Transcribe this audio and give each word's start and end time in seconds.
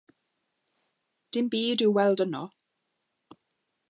Dim 1.37 1.51
byd 1.55 1.83
i'w 1.87 1.93
weld 1.97 2.23
yno. 2.25 2.41